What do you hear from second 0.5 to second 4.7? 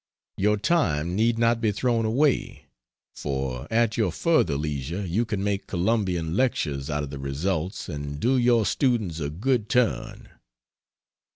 time need not be thrown away, for at your further